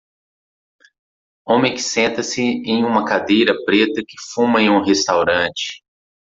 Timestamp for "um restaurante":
4.67-5.83